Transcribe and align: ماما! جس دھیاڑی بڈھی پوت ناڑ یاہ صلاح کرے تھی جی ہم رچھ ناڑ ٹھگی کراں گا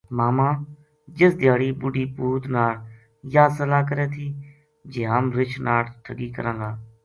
ماما! 0.19 0.47
جس 1.17 1.31
دھیاڑی 1.41 1.69
بڈھی 1.81 2.05
پوت 2.15 2.43
ناڑ 2.53 2.73
یاہ 3.33 3.49
صلاح 3.57 3.81
کرے 3.89 4.07
تھی 4.13 4.27
جی 4.91 5.01
ہم 5.11 5.23
رچھ 5.37 5.55
ناڑ 5.65 5.83
ٹھگی 6.03 6.29
کراں 6.35 6.55
گا 6.61 6.71